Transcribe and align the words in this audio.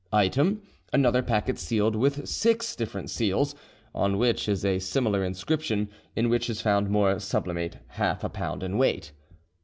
"Item, 0.11 0.63
another 0.91 1.21
packet 1.21 1.59
sealed 1.59 1.95
with 1.95 2.27
six 2.27 2.75
different 2.75 3.11
seals, 3.11 3.53
on 3.93 4.17
which 4.17 4.49
is 4.49 4.65
a 4.65 4.79
similar 4.79 5.23
inscription, 5.23 5.89
in 6.15 6.27
which 6.27 6.49
is 6.49 6.59
found 6.59 6.89
more 6.89 7.19
sublimate, 7.19 7.77
half 7.89 8.23
a 8.23 8.29
pound 8.29 8.63
in 8.63 8.79
weight. 8.79 9.11